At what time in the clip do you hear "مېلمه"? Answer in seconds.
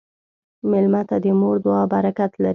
0.69-1.01